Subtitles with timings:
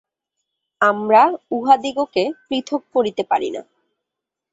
[0.81, 1.21] আমরা
[1.51, 3.61] উহাদিগকে পৃথক করিতে পারি না।